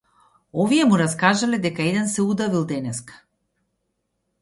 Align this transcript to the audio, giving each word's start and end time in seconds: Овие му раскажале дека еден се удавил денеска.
Овие 0.63 0.85
му 0.91 0.97
раскажале 1.01 1.61
дека 1.67 1.87
еден 1.91 2.11
се 2.17 2.27
удавил 2.31 2.67
денеска. 2.75 3.23